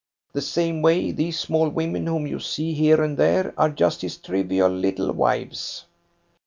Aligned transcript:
The 0.33 0.41
same 0.41 0.81
way, 0.81 1.11
these 1.11 1.37
small 1.39 1.69
women 1.69 2.07
whom 2.07 2.25
you 2.25 2.39
see 2.39 2.73
here 2.73 3.03
and 3.03 3.15
there 3.17 3.53
are 3.55 3.69
just 3.69 4.01
his 4.01 4.17
trivial 4.17 4.69
little 4.71 5.11
wives." 5.11 5.85